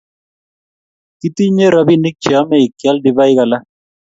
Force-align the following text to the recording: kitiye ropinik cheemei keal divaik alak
kitiye 1.19 1.65
ropinik 1.73 2.15
cheemei 2.23 2.67
keal 2.79 2.97
divaik 3.03 3.39
alak 3.43 3.63